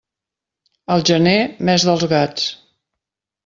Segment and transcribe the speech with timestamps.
[0.95, 1.35] El gener,
[1.69, 2.51] mes dels gats.